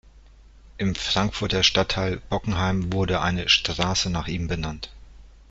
[0.79, 4.91] Im Frankfurter Stadtteil Bockenheim wurde eine Straße nach ihm benannt.